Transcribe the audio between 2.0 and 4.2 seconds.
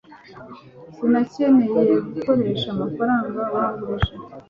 gukoresha amafaranga wangurije